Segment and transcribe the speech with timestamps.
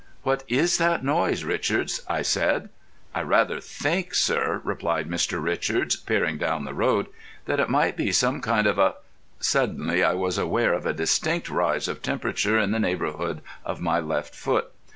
[0.23, 2.69] "What is that noise, Richards?" I said.
[3.13, 5.39] "I rather think, sir," replied Mr.
[5.39, 7.05] Richards, peering down the road,
[7.45, 8.95] "that it might be some kind of a——"
[9.39, 13.99] Suddenly I was aware of a distinct rise of temperature in the neighbourhood of my
[13.99, 14.71] left foot.